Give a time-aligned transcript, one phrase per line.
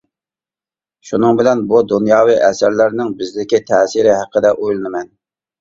[1.09, 5.07] شۇنىڭ بىلەن بۇ دۇنياۋى ئەسەرلەرنىڭ بىزدىكى تەسىرى ھەققىدە ئويلىنىمەن.